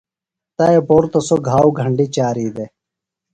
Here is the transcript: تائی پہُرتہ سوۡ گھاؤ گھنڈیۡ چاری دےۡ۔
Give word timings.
تائی 0.57 0.79
پہُرتہ 0.87 1.19
سوۡ 1.27 1.41
گھاؤ 1.49 1.67
گھنڈیۡ 1.79 2.11
چاری 2.15 2.47
دےۡ۔ 2.55 2.71